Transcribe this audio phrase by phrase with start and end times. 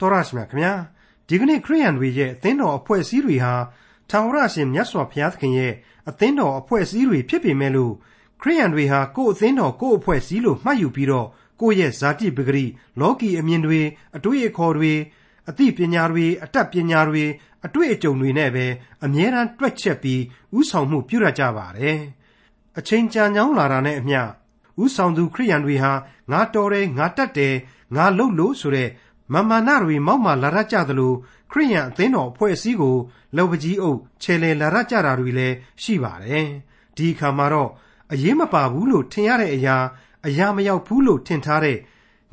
[0.00, 0.72] တော်ရရှိမြခင်ဗျာ
[1.28, 3.54] ဒီကနေ့ခရိယန်တွေရဲ့အသင်းတော်အဖွဲ့အစည်းတွေဟာ
[4.10, 5.72] ထာဝရရှင်မြတ်စွာဘုရားသခင်ရဲ့
[6.08, 7.92] အသင်းတော်အဖွဲ့အစည်းတွေဖြစ်ပေမဲ့လို့
[8.42, 11.26] ခရိယန်တွေဟာကိုယ်အသင်းတော်ကိုယ်အဖွဲ့အစည်းလို့မှတ်ယူပြီးတော့
[11.60, 12.64] ကိုယ့်ရဲ့ဇာတိပဂရိ
[13.00, 13.80] လောကီအမြင်တွေ
[14.16, 14.92] အတွေ့အခေါ်တွေ
[15.48, 17.24] အသိပညာတွေအတတ်ပညာတွေ
[17.66, 18.66] အတွေ့အကြုံတွေနဲ့ပဲ
[19.04, 20.22] အမြဲတမ်းတွက်ချက်ပြီး
[20.58, 21.98] ဥဆောင်မှုပြုရကြပါတယ်
[22.78, 24.20] အချိန်ကြာညောင်းလာတာနဲ့အမျှ
[24.82, 25.92] ဥဆောင်သူခရိယန်တွေဟာ
[26.30, 27.54] ငါတော်တယ်ငါတတ်တယ်
[27.96, 28.88] ငါလှုပ်လို့ဆိုတဲ့
[29.32, 31.12] မမာနတွေမောက်မာလာရကြသလို
[31.50, 32.96] ခရိယန်အသင်းတော်အဖွဲ့အစည်းကို
[33.36, 36.46] လောက်ပကြီးအုပ်ခြေလေလာရကြတာတွေလည်းရှိပါတယ်
[36.96, 37.70] ဒီအခါမှာတော့
[38.12, 39.76] အရေးမပါဘူးလို့ထင်ရတဲ့အရာ
[40.26, 41.78] အရာမရောက်ဘူးလို့ထင်ထားတဲ့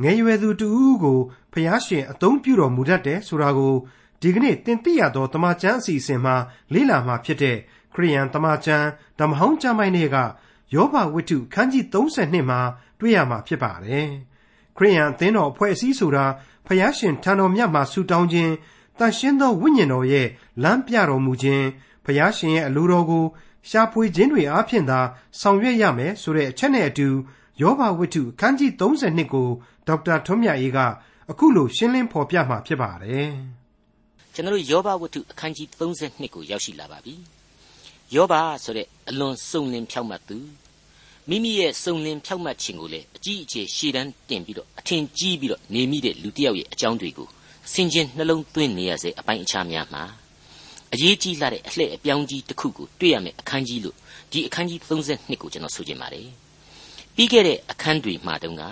[0.02, 1.20] ငယ်ရွယ်သူတူဦးကို
[1.52, 3.76] ဖျားရှင်အသုံးပြုတော်မူတတ်တယ်ဆိုတာကို
[4.22, 6.36] ဒီကနေ့တင်ပြရသောတမန်ကျမ်းအစီအစဉ်မှာ
[6.74, 7.58] လေ့လာမှာဖြစ်တဲ့
[7.94, 8.88] ခရိယန်တမန်ကျမ်း
[9.20, 10.18] ဓမ္မဟောင်းကျမ်းပိုင်းတွေက
[10.74, 12.60] ယောဘဝတ္ထုခန်းကြီး32မှာ
[13.00, 14.10] တွေ့ရမှာဖြစ်ပါတယ်
[14.78, 16.26] ခရိယန်အသင်းတော်အဖွဲ့အစည်းဆိုတာ
[16.68, 18.54] ဖျားရှင်ထံတော်မြတ်မှာဆူတောင်းခြင်း
[19.00, 20.28] တန်ရှင်းသောဝိညာဉ်တော်ရဲ့
[20.64, 21.66] လမ်းပြတော်မူခြင်း
[22.06, 23.26] ဖျားရှင်ရဲ့အလိုတော်ကို
[23.70, 25.00] ရှားဖွေခြင်းတွေအားဖြင့်သာ
[25.40, 27.08] ဆောင်ရွက်ရမယ်ဆိုတဲ့အချက်နဲ့အတူ
[27.62, 29.50] ယောဘဝတ္ထုအခန်းကြီး32ကို
[29.88, 30.80] ဒေါက်တာထွန်းမြတ်အေးက
[31.32, 33.30] အခုလိုရှင်းလင်းဖော်ပြမှာဖြစ်ပါတယ်။
[34.34, 37.14] ကျွန်တော်ယောဘဝတ္ထုအခန်းကြီး32ကိုရောက်ရှိလာပါပြီ။
[38.16, 40.38] ယောဘဆိုတဲ့အလွန်စုံလင်ဖြောက်မှတ်သူ
[41.30, 47.28] မိမိရဲ့စုံလင်ဖြောက်မှတ်ခြင်းကိုလည်းအကြီးအကျယ်ရှေ့တန်းတင်ပြီးတော့အထင်ကြီးပြီးတော့နေမိတဲ့လူတစ်ယောက်ရဲ့အကြောင်းတွေကို
[47.74, 50.04] ဆင်ခြင်နှလုံးသွင်းနေရစေအပိုင်းအခြားများမှာ
[50.94, 53.96] အရေးကြီးလာတဲ့အလှည့်အပြောင်းကြီးတစ်ခုကိုတွေ့ရမယ်အခန်းကြီးလို့
[54.32, 56.28] ဒီအခန်းကြီး32ကိုကျွန်တော်ဆိုချင်ပါတယ်
[57.16, 58.64] ပြီးခဲ့တဲ့အခန်းတွေမှာတုန်းက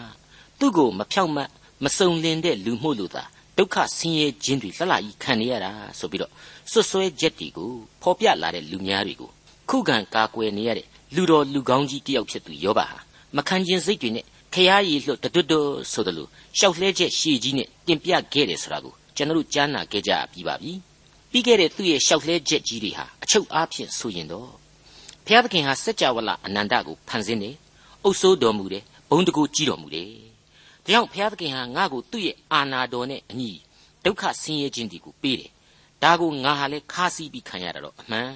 [0.60, 1.50] သူ့ကိုမဖြောက်မတ်
[1.84, 3.24] မစုံလင်တဲ့လူမှုလို့သာ
[3.58, 6.32] ဒုက္ခဆင်းရဲခြင်းတွေလှလှကြီးခံနေရတာဆိုပြီးတော့
[6.72, 9.30] ဆွဆွဲချက်တွေကိုဖော်ပြလာတဲ့လူများတွေကို
[9.70, 12.98] ခုခံကာကွယ်နေရတဲ့ လူတော်လူကောင်းကြီးတယောက်ဖြစ်သူယောဘဟာ
[13.36, 20.72] မခံကျင်စိတ်တွေနဲ့ခရားရည်လွတ်တွတ်တွတ်ဆိုတယ်လို့ရှောက်လှဲချက်ရှည်ကြီးနဲ့တင်ပြခဲ့တယ်ဆိုတာကိုကျွန်တော်တို့ကြားနာခဲ့ကြပြီးပါပြီ
[21.32, 24.50] ပြီးခဲ့တဲ့သူ့ရဲ့ရှောက်လှဲချက်ကြီးတွေဟာအချုပ်အားဖြင့်ဆိုရင်တော့
[25.26, 27.56] ဘုရားသခင်ဟာစัจ java လအနန္တကိုဖန်ဆင်းတယ်
[28.04, 30.10] အုပ်စိုးတော်မူတယ်ဘုံတကူကြီးတော်မူတယ်
[30.86, 33.52] ဒါကြောင့်ဘုရားသခင်ဟာငါ့ကိုသူ့ရဲ့အာနာတော်နဲ့အညီ
[34.06, 35.52] ဒုက္ခဆင်းရဲခြင်းဒီကိုပေးတယ်
[36.04, 38.32] ဒါကိုငါဟာလည်းခါးစီးပြီးခံရတာတော့အမှန်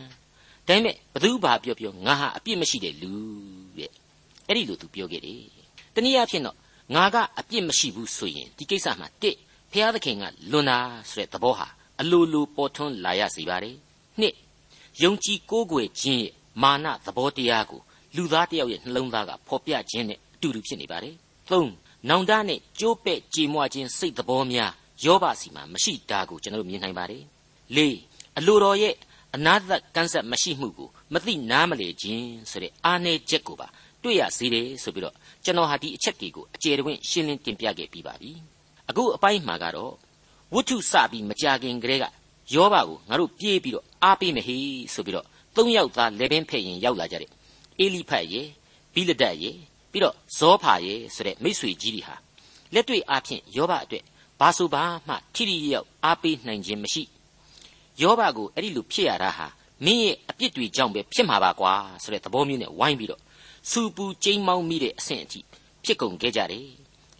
[0.68, 3.12] ဒါပေမဲ့ဘသူဘာပြောပြောငါဟာအပြစ်မရှိတဲ့လူ
[3.78, 3.92] တဲ့
[4.48, 5.42] အဲ့ဒီလိုသူပြောခဲ့တယ်
[5.96, 6.58] တနည်းအားဖြင့်တော့
[6.96, 9.36] ငါကအပြစ်မရှိဘူးဆိုရင်ဒီကိစ္စမှာတစ်
[9.72, 10.78] ဖျားသခင်ကလွန်တာ
[11.10, 11.68] ဆိုတဲ့သဘောဟာ
[12.02, 13.76] အလိုလိုပေါ်ထွန်းလာရစေပါတယ်
[14.20, 14.34] နှစ်
[15.04, 16.34] ယုံကြည်ကိုးကွယ်ခြင်းရဲ့
[16.64, 17.82] မာနသဘောတရားကို
[18.16, 21.16] လူသားတယောက်ရဲ့နှလုံးသားကဖော်ပြခြင်းနဲ့အတူတူဖြစ်နေပါတယ်
[21.52, 21.72] သုံး
[22.10, 24.72] နောင်တနဲ့ကြိုးပဲ့ကြေမွခြင်းစိတ်သဘောများ
[25.06, 27.24] ယောဘစီမှာမရှိတာကိုကျွန်တော်တို့မြင်နိုင်ပါတယ်
[27.76, 27.98] လေး
[28.38, 28.94] အလိုတော်ရဲ့
[29.36, 33.68] အနာသက်ကန်းဆက်မရှိမှုကိုမသိနားမလေခြင်းဆိုတဲ့အာနယ်ချက်ကိုပါ
[34.04, 38.32] တွေ့ရစေတယ်ဆိုပြီးတော့ကျွန်တော်ဟာဒီအချက်တွေကိုအကျယ်တဝင့်ရှင်းလင်းတင်ပြခဲ့ပြီးပါပြီ
[38.90, 39.94] အခုအပိုင်းမှာကတော့
[40.54, 42.06] ဝတ္ထုစပြီးမကြခင်ကတည်းက
[42.54, 47.32] ယောဘကိုငါတို့ပြေးပြီးတော့အားပေးမယ်ဟေးဆိုပြီးတော့သုံးယောက်သားလက်ပင်ဖက်ရင်ရောက်လာကြတဲ့
[47.80, 48.48] အေလိဖတ်ရဲ့
[48.94, 49.56] ဘိလဒတ်ရဲ့
[49.92, 52.16] ပြီးတော့ဇောဖာရဲ့ဆိုတဲ့မိတ်ဆွေကြီးတွေဟာ
[52.74, 54.04] လက်တွေ့အားဖြင့်ယောဘအတွက်
[54.40, 57.04] ဘာဆိုဘာမှထိထိရောက်အားပေးနိုင်ခြင်းမရှိ
[58.02, 59.48] ယောဘကိုအဲ့ဒီလိုဖြစ်ရတာဟာ
[59.86, 63.22] မင်းရဲ့အပြစ်တွေကြောင့်ပဲဖြစ်မှာပါကွာဆိုတဲ့သဘောမျိုးနဲ့ဝိုင်းပြီးတော့
[63.70, 65.40] စူပူကျိမ်းမောင်းမိတဲ့အဆင့်အထိ
[65.84, 66.66] ဖြစ်ကုန်ခဲ့ကြတယ်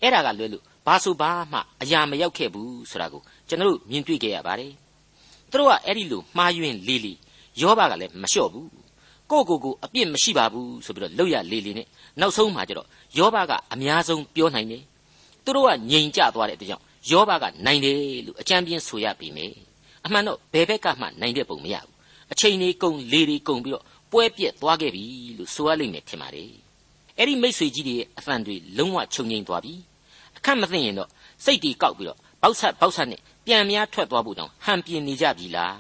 [0.02, 4.72] အဲ့ဒါကလွဲလို့ဘာဆိုဘာမှအရာမရောက်ခဲ့ဘူးဆိုတာကိုကျွန်တော်တို့မြင်တွေ့ခဲ့ရပါတယ်
[5.52, 7.18] သူတို့ကအဲ့ဒီလိုမှားယွင်းလေးလေး
[7.62, 8.70] ယောဘကလည်းမလျှော့ဘူး
[9.32, 11.88] ကိုကိုကိုအပြစ်မရှိပါဘူးဆိုပြီးတော့လောက်ရလေးလေးနဲ့
[12.20, 14.84] နောက်ဆုံးမှာကျတော့ယောဘကအများဆုံးပြောနိုင်တယ်
[15.44, 19.48] သူတို့ကငြိမ်ကြသွားတဲ့အတွက်ကြောင့်ယောဘကနိုင်တယ်လို့အကြံပြင်းဆိုရပြီမေ
[20.08, 21.94] အမှန်တော့ဘယ်ဘက်ကမှနိုင်တဲ့ပုံမရဘူး
[22.32, 25.04] အချိန်လေးကုန်လေတွေကုန်ပြီးတော့ပွဲပြက်သွားခဲ့ပြီ
[25.38, 26.52] လို့ဆိုရလိမ့်မယ်ထင်ပါတယ်
[27.18, 29.74] အဲ့ဒီမိษွေကြီးတွေရဲ့အဖန်တွေလုံးဝချုပ်ငိမ့်သွားပြီ
[30.38, 31.10] အခက်မသိရင်တော့
[31.46, 35.78] စိတ်တီကောက်ပြီးတော့ပေါက်ဆက်ပေါက်ဆက်နဲ့ပြန်များထွက်သွားဖို့တောင်ဟန်ပြင်းနေကြပြီလား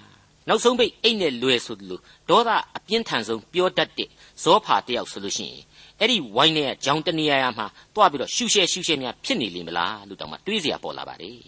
[0.47, 1.99] နောက်ဆုံးပိတ်အိတ်နဲ့လွယ်ဆိုသလို
[2.29, 4.09] ဒေါသအပြင်းထန်ဆုံးပြောတတ်တဲ့
[4.43, 5.63] ဇောဖာတယောက်ဆိုလို့ရှိရင်
[5.99, 11.39] အဲ့ဒီဝိုင်းနဲ့ကြောင်တနေရာမှာတွားပြီးတော့ရှူရှဲရှူရှဲများဖြစ်နေလိမ့်မလားလို့တောင်မှတွေးစရာပေါ်လာပါတယ်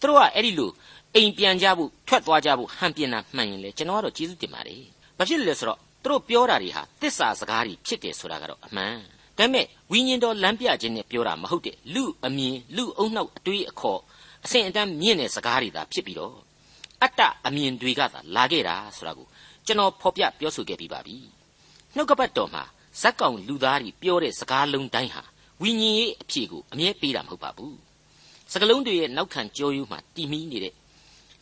[0.00, 0.70] သူတို့ကအဲ့ဒီလို
[1.16, 4.82] အိမ်ပြန်ကြဖို့ထွက်သွားကြဖို့ဟန်ပြင်းတာမှန်ရင်လေကျွန်တော်ကတော့ကျေးဇူးတင်ပါတယ်
[5.18, 8.94] ဘာဖြစ်လဲဆိုတော့သူတို့ပြောတာတွေဟာတစ္ဆာစကားတွေဖြစ်တယ်ဆိုတာကတော့အမှန်
[9.38, 14.00] ဒါပေမဲ့ဝိညာဉ်တော်လမ်းပြခြင်းနဲ့ပြောတာမဟုတ်တဲ့လူအမြင်လူအုံနောက်အတွေးအခေါ်
[14.44, 16.36] အစဉ်အတန်းမြင့်တဲ့စကားတွေသာဖြစ်ပြီးတော့
[17.02, 19.26] အတ္တအမြင်တွေကသာလာခဲ့တာဆိုတာကို
[19.66, 21.16] ကျွန်တော်ဖော်ပြပြောဆိုခဲ့ပြီးပါပြီ
[21.96, 22.64] နှုတ်ကပတ်တော်မှာ
[23.00, 25.22] ဇက်ကောင်လူသားတွေပြောတဲ့စကားလုံးတိုင်းဟာ
[25.62, 27.78] ဝိညာဉ်ရေးအဖြေကိုအမြဲပေးတာမဟုတ်ပါဘူး
[28.52, 30.74] စကလုံးတွေရဲ့နောက်ခံကြောယူမှတည်မီနေတဲ့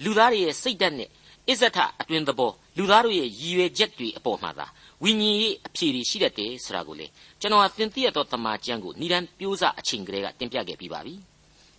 [0.04, 1.10] လူသားတွေရဲ့စိတ်ဓာတ်နဲ့
[1.48, 4.66] အစ္ဆထအတွင်သဘောလူသားတို့ရဲ့ရည်ရွယ်ချက်တွေအပေါ်မှာသာ
[5.02, 7.06] ဝိညာဉ်ရေးအဖြေတွေရှိတတ်တယ်ဆိုတာကိုလေ
[7.40, 11.14] ကျွန်တော်အသင်သိရသောတမန်ကျမ်းကိုဏိဒန်ပြိုးစအချိန်ကလေးကတင်ပြခဲ့ပြီးပါပြီ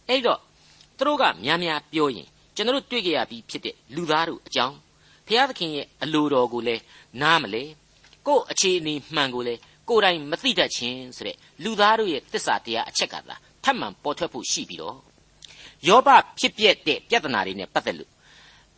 [0.08, 0.40] အဲ့တော့
[0.98, 4.76] သူတို့ကများများပြောရင်ကျွန်တော်တွေ့ကြရပြီးဖြစ်တဲ့လူသားတို့အကြောင်း
[5.28, 6.82] ဘုရားသခင်ရဲ့အလိုတော်ကိုလည်း
[7.22, 7.64] နားမလဲ
[8.28, 9.60] ကို့အခြေအနေမှန်ကိုလည်း
[9.90, 14.98] ကိုယ်တိုင်မသိတတ်ခြင်းဆိုတဲ့လူသားတို့ရဲ့သစ္စာတရားအချက်ကသာထပ်မံပေါ်ထွက်ဖို့ရှိပြီးတော့
[15.88, 16.10] ယောဘ
[16.40, 18.12] ဖြစ်ပျက်တဲ့ပြဿနာတွေနဲ့ပတ်သက်လို့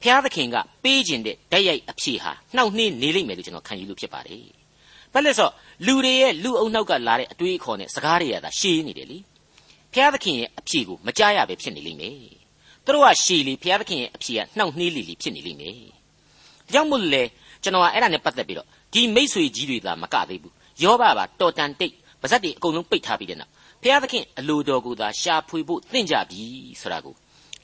[0.02, 4.44] ဘုရားသခင်ကပေးခြင်းတဲ့ဓာတ်ရိုက်အဖြေဟာနှောင့်နှေးနေလိမ့်မယ်လို့ကျွန်တော်ခံယူလို့ဖြစ်ပါတယ်။
[5.14, 5.50] ဘာလဲဆို
[5.86, 9.18] လူတွေရဲ့လူအုံနောက်ကလာတဲ့အတွေးအခေါ်နဲ့စကားတွေကသာရှည်နေတယ်လေ။
[9.94, 12.16] ဘုရားသခင်ရဲ့အဖြေကိုမကြားရပဲဖြစ်နေလိမ့်မယ်။
[12.86, 17.24] သူတို့ကရှည်လေဘုရားသခင်ရဲ့အဖြေကနှောင့်နှေးလေလေဖြစ်နေလိမ့်မယ်။ဒါကြောင့်မို့လေ
[17.64, 20.54] ကျွန်တော်ကအဲ့ဒါနဲ့ပတ်သက်ပြီးတော့ဒီမိษွေကြီးတွေသာမကသေးဘူး။
[20.84, 23.52] ယောဘပါတော်တန်တိတ်ပါဇက်တွေအကုန်လုံးပိတ်ထားပြီးတဲ့နောက်
[23.82, 26.42] ဘုရားသခင်အလိုတော်ကိုသာရှာဖွေဖို့သင့်ကြပြီ
[26.82, 27.16] ဆိုတာကို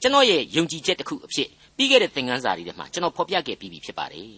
[0.02, 4.30] ကျွန်တော်ရဲ့ယုံကြည်ချက်တစ်ခုအဖြစ်ပြီးခဲ့တဲ့သင်ခန်းစာတွေထဲမှာကျွန်တော်ဖော်ပြခဲ့ပြီးပြီဖြစ်ပါတယ်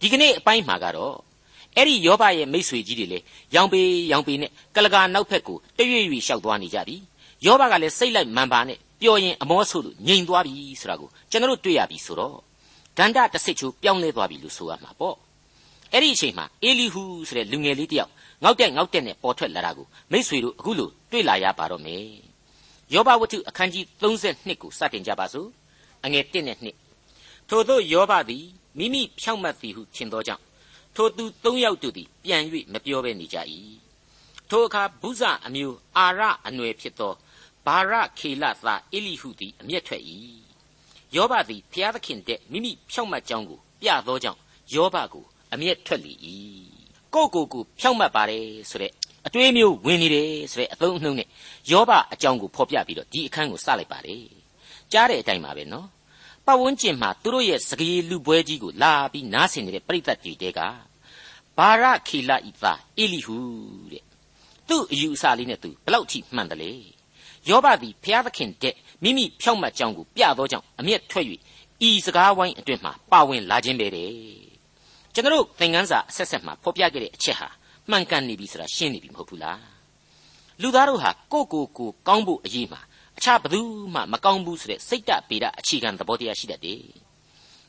[0.00, 1.16] ဒီကနေ့အပိုင်းမှာကတော့
[1.76, 3.18] အဲ့ဒီယောဘရဲ့မိษွေကြီးတွေလေ
[3.54, 3.80] ရောင်ပေ
[4.12, 6.96] ရောင်ပေနဲ့ကလကာနောက်ဖက်ကိုတရွေ့ရွေ့လျှောက်သွားနေကြပြီ
[7.46, 12.36] ယောဘကလည်းစိတ်လိုက်မှန်ပါနဲ့ပျော်ရင်အမောဆိုးလို့ငြိမ်သွားပြီဆိုတာကိုကျွန်တော်တို့တွေ့ရပြီဆိုတော့
[12.98, 15.16] ဒန္တတစ်စစ်ချိုးပြောင်းလဲသွားပြီလို့ဆိုရမှာပေါ့
[15.92, 18.10] အဲ့ဒီအချိန်မှာအေလီဟူဆိုတဲ့လူငယ်လေးတယောက်
[18.44, 22.04] ငေါက်တက်ငေါက်တက်နဲ့ပေါ်ထွက်လာတာကိုမိษွေတို့အခုလိုတွေ့လာရပါတော့မယ်
[22.92, 25.48] ယောဘဝတ္ထုအခန်းကြီး32ကိုစတင်ကြပါစို့
[26.04, 28.44] အငယ်1နဲ့2ထို့သောယောဘသည်
[28.78, 30.42] မိမိဖြောင့်မတ်သည်ဟုထင်သောကြောင့်
[30.94, 32.42] ထိုသူ၃ယောက်တို့သည်ပြန်၍
[32.72, 33.38] မပြောဘဲနေကြ၏
[34.50, 37.14] ထိုအခါဘုဇအမျိုးအာရအနွယ်ဖြစ်သော
[37.66, 40.02] ဘာရခေလသာအေလိဟုသည်အမျက်ထွက်၏
[41.16, 44.40] ယောဘသည်ဖျားသခင်တဲ့မိမိဖြောင့်မတ်ကြောင်းကိုပြသောကြောင့်
[44.74, 46.12] ယောဘကိုအမျက်ထွက်လေ၏
[47.16, 48.92] ကိုကိုကိုဖြောင့်မတ်ပါတယ်ဆိုတဲ့
[49.26, 51.28] အတွေးမျိုးဝင်နေတယ်ဆိုတဲ့အသုံးအနှုန်းနဲ့
[51.70, 54.24] ယောဘအကြောင်းကိုဖော်ပြပြီးတော့ဒီအခန်းကိုစလိုက်ပါတယ်
[54.92, 55.88] ကြားတဲ့အတိုင်းပါပဲနော်
[56.46, 60.60] ပတ်ဝန်းကျင်မှာသူတို့ရဲ့စကေးလူပွဲကြီးကိုလာပြီးနားဆင်နေတဲ့ပြိဿတ်တွေတဲက
[61.58, 63.36] ဘာရခေလဤသားအေလိဟု
[63.92, 64.04] တဲ့
[64.68, 66.72] သူ့အယူအဆလေးနဲ့သူဘလောက်ထိမှန်တယ်လေ
[67.48, 71.26] ယောဘသည်ဘုရားသခင်တဲ့မိမိဖြောက်မှတ်ကြောင်းကိုပြသောကြောင့်အမျက်ထွက်၍
[71.88, 74.45] ဤစကားဝိုင်းအတွင်မှာပါဝင်လာခြင်းပဲတဲ့
[75.16, 77.48] ကျွန်တော်သင်ခန်းစာအဆက်ဆက်မှာဖော်ပြခဲ့တဲ့အချက်ဟာ
[77.90, 79.62] မှန်ကန်နေပြီဆိုတာရှင်းနေပြီမဟုတ်ဘူးလား
[80.62, 82.80] လူသားတို့ဟာကိုယ့်ကိုယ်ကိုကောင်းဖို့အရေးမှာ
[83.18, 83.60] အခြားဘသူ
[83.94, 86.82] မှမကောင်းဘူးဆိုတဲ့စိတ်တပေဒအခြေခံသဘောတရားရှိတတ်တယ်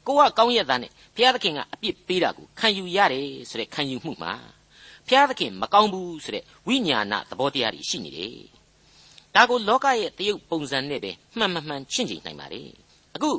[0.07, 4.33] ကိုကကောင်းရတဲ့နဲ့ဘုရားသခင်ကအပြစ်ပေးတာကိုခံယူရတယ်ဆိုတဲ့ခံယူမှုမှာ
[5.07, 8.39] ဘုရားသခင်မကောင်းဘူးဆိုတဲ့ဝိညာဏသဘောတရားတွေရှိနေတယ်
[9.35, 12.61] ဒါကိုလောကရဲ့တရုပ်ပုံစံနဲ့ပဲမှန်မှန်မှန်ချင့်ချိန်နိုင်ပါလေ
[13.15, 13.31] အခု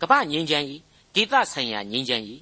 [0.00, 0.80] ကပ္ပငြိမ်းချမ်းရေး
[1.14, 2.40] ဒေသဆိုင်ရာငြိမ်းချမ်းရေး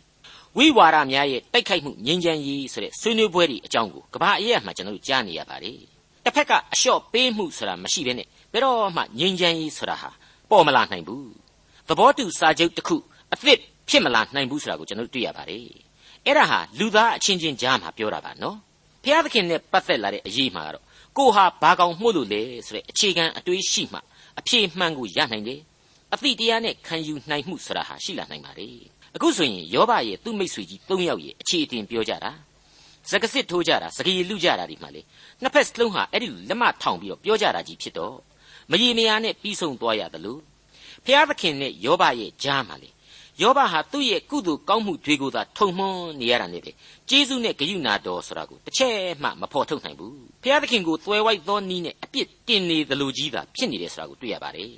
[0.58, 5.80] ဝိဝါဒများရဲ့တိုက်ခိုက်မှုငြိမ်းချမ်းရေးဆိုတဲ့ဆွေးနွေးပွဲတွေအကြောင်းကိုကမ္ဘာအရေးအမှကျွန်တော်တို့ကြားနေရပါတယ်
[6.24, 10.10] တစ်ဖက်ကအလျှော့ပေးမှုဆိုတာမရှိဘဲနဲ့ဘယ်တော့မှငြိမ်းချမ်းရေးဆိုတာဟာ
[10.50, 11.30] ပေါ်မလာနိုင်ဘူး
[11.88, 12.96] သဘောတူစာချုပ်တစ်ခု
[13.32, 13.58] အသစ်
[13.88, 15.66] ဖြစ်မလာနိုင်ဘူးဆိုတာကိုကျွန်တော်တို့တွေ့ရပါတယ်
[16.26, 18.56] အဲ့ဒါဟာလူသားအချင်းချင်းကြားမှာပြောတာပါနော်
[19.02, 20.84] ဘုရားသခင်နဲ့ပတ်သက်လာတဲ့အရေးမှာကတော့
[21.18, 23.98] ကိုဟာဘာကောင်မှုလို့လဲဆိုတဲ့အခြေခံအတွေးရှိမှ
[24.38, 25.60] အဖြေမှန်ကိုရနိုင်တယ်
[26.14, 32.30] အသည့်တရားနဲ့ခံယူနိုင်မှုဆိုတာဟာရှိလာနိုင်ပါတယ် အခုဆိုရင်ယောဘရဲ့သူ့မိတ်ဆွေကြီး၃ယောက်ရဲ့အခြေအတင်ပြောကြတာ
[33.10, 35.02] စကစစ်ထိုးကြတာစကေလူကြတာဒီမှာလေ
[35.42, 38.16] နှစ်ဖက်စလုံးဟာအဲ့ဒီလက်မထောင်ပြီးတော့ပြောကြတာကြီးဖြစ်တော့
[38.70, 40.40] မရေမရာနဲ့ပြီးဆုံးသွားရတယ်လို့
[41.04, 42.90] ဖျားသခင်နဲ့ယောဘရဲ့ကြားမှာလေ
[43.42, 46.70] ယောဘဟာသူ့ရဲ့ကုသိုလ်ကောင်းမှုတွေကိုသာထုံမွန်းနေရတာနဲ့ပဲ
[47.08, 54.70] ကျေးဇူးနဲ့ဂရုဏာတော်ဆိုတာကိုတစ်ချက်မှမဖော်ထုတ်နိုင်ဘူးဖျားသခင်ကိုသွယ်ဝိုက်သောနီးနဲ့အပြစ်တင်နေသလိုကြီးသာဖြစ်နေတယ်ဆိုတာကိုတွေ့ရပါတယ်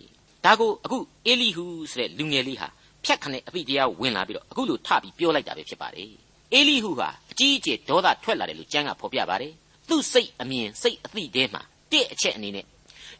[0.44, 2.68] ဒါကိုအခုအေလိဟုဆိုတဲ့လူငယ်လေးဟာ
[3.04, 6.10] ဖြတ်ခနဲ့အပိတရားဝင်လာပြီးတော့အခုလိုထပြီးပြောလိုက်တာပဲဖြစ်ပါတယ်
[6.54, 9.52] အေလိဟုဟာအကြီးအကျယ်ဒေါသထွက်လာတယ်လို့ကျမ်းကဖော်ပြပါတယ်
[9.88, 12.64] သူ့စိတ်အမြင်စိတ်အသိတဲမှာတစ်အချက်အနေနဲ့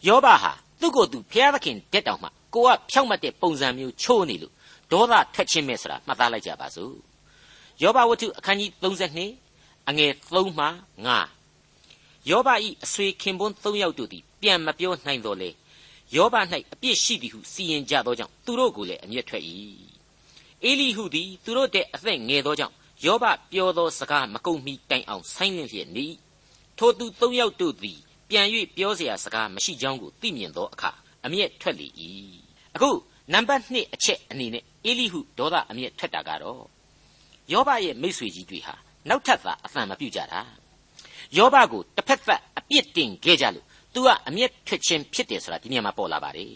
[0.08, 4.54] ယောဘဟာသူ့ကိုယ်သူဖျားသခင်တက်တောင်မှကိုကဖြောက်မှတ်တဲ့ပုံစံမျိုးချိုးနေလို့
[4.92, 6.94] ဒေါသထွက်ခြင်းပဲဆိုတာမှတ်သားလိုက်ကြပါစို့
[7.82, 10.66] ယောဘဝတ္ထုအခန်းကြီး32အငယ်3မှ
[11.46, 15.50] 5ယောဘဤအဆွေခင်ပွန်း3ယောက်တို့သည်ပြန်မပြောနိုင်တော့လေ
[16.15, 16.35] ယောဘ၌
[16.73, 19.43] အပြစ်ရှိသည်ဟုစီရင်ကြသောကြောင့်သူတို့ကိုလည်းအမျက်ထွက်၏
[20.63, 26.07] အေလိဟုသည်သူတို့တဲ့အသက်ငယ်သောကြောင့်ယောဘပြောသောစကားမကုန်မီတိုင်အောင်ဆိုင်းလင့်လျက်နေ
[26.77, 30.91] ထိုသူ၃ယောက်တို့သည်ပြန်၍ပြောเสียစကားမရှိကြောင်းကိုသိမြင်သောအခါ
[31.25, 31.87] အမျက်ထွက်လေ၏
[32.75, 32.89] အခု
[33.33, 36.63] နံပါတ်1အချက်အနေနဲ့အေလိဟုဒေါသအမျက်ထွက်တာကတော့
[37.51, 38.75] ယောဘရဲ့မိษွေကြီးတွေဟာ
[39.09, 40.41] နောက်ထပ်သာအသံမပြုတ်ကြတာ
[41.37, 46.54] ယောဘကိုတစ်ဖက်သက်အပြစ်တင်ခဲ့ကြလို့ သူကအမျက်ထွက်ခြင်းဖြစ်တယ်ဆိုတာဒီနေရာမှာပေါ်လာပါတယ်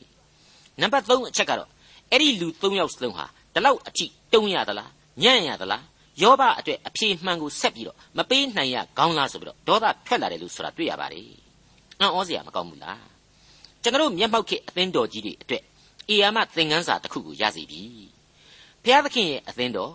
[0.80, 1.68] နံပါတ်3အချက်ကတော့
[2.10, 3.24] အဲ့ဒီလူ3ယောက်စလုံးဟာ
[3.54, 4.90] ဒီလောက်အကြည့်တုံးရသလား
[5.22, 5.84] ညံ့ရသလား
[6.22, 11.28] ယောဘအတွက်အဖြေမှန်ကိုဆက်ပြီးတော့မပေးနိုင်ရကောင်းလားဆိုပြီးတော့ဒေါသထွက်လာတယ်လို့ဆိုတာတွေ့ရပါတယ်
[12.00, 13.04] အံ့ဩစရာမကောင်းဘူးလား
[13.82, 15.62] ကျွန်တော်မျက်မှောက်ခေအသင်းတော်ကြီးတွေအတွက်
[16.08, 17.82] အေယာမသင်ခန်းစာတစ်ခုကိုရစီပြီ
[18.82, 19.92] ဘုရားသခင်ရဲ့အသင်းတော်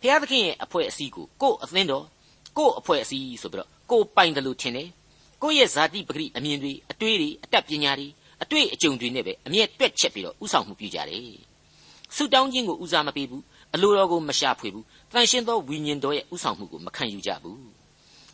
[0.00, 2.04] ဘုရားသခင်ရဲ့အဖွဲ့အစည်းကိုကို့အသင်းတော်
[2.58, 4.88] ကို့အဖွဲ့အစည်းဆိုပြီးတော့ကို့ပိုင်တယ်လို့ထင်တယ်
[5.42, 8.08] ကိုယ့်ရဲ့ဇာတိပဂရိအမြင်တွေအတွေးတွေအတတ်ပညာတွေ
[8.42, 11.36] အတွေ့အကြုံတွေနဲ့ပဲအမျက်တွက်ချက်ပြီးတော့ဥဆောင်မှုပြုကြတယ်
[12.16, 13.42] ဆုတောင်းခြင်းကိုဦးစားမပေးဘူး
[13.74, 17.60] အလိုတော်ကိုမရှာဖွေဘူးတန်ရှင်းသောဝိညာဉ်တော်ရဲ့ဥဆောင်မှုကိုမခံယူကြဘူး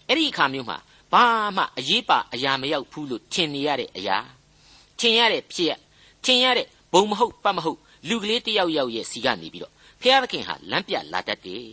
[0.09, 0.79] အဲ့ဒီအခါမျိုးမှာ
[1.13, 1.25] ဘာ
[1.57, 4.17] မှအရေးပါအရာမရောက်ဘူးလို့ထင်နေရတဲ့အရာ
[4.99, 5.73] ထင်ရတဲ့ဖြစ်ရ
[6.25, 9.73] ထင်ရတဲ့ဘုံမဟုတ်ပတ်မဟုတ်လူကလေးတယောက်ယောက်ရဲ့စီကနေပြီးတော့
[10.03, 11.67] ဖျားသခင်ဟာလမ်းပြလာတတ်တယ်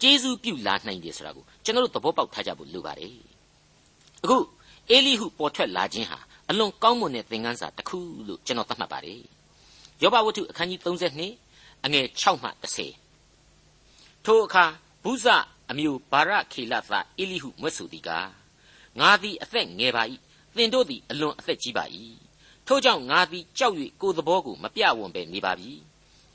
[0.00, 3.12] ကျေးဇူးပြုလာနိုင်တယ်ဆိုတာကိုကျွန်တော်တို့သဘောပေါက်ထားကြဖို့လိုပါတယ်
[4.24, 4.36] အခု
[4.90, 6.18] အေလိဟုပေါ်ထွက်လာခြင်းဟာ
[6.50, 9.22] အလွန်ကောင်းမွန်တဲ့သင်ခန်းစာတစ်ခုလို့ကျွန်တော်သတ်မှတ်ပါတယ်
[10.02, 10.80] ယောဘဝတ္ထုအခန်းကြီး
[11.34, 12.48] 32အငယ်6မှ
[13.36, 14.64] 10ထိုအခါ
[15.04, 15.26] ဘုဇ
[15.70, 18.28] အမျိုးဗာရခေလသအေလိဟုမွဲ့ဆိုသည်ကား
[18.98, 20.02] ငါသည်အသက်ငယ်ပါ၏
[20.56, 21.84] သင်တို့သည်အလွန်အသက်ကြီးပါ၏
[22.66, 25.72] ထို့ကြောင့်ငါသည်ကြောက်၍ကိုယ်သဘောကိုမပြဝံပဲနေပါပြီ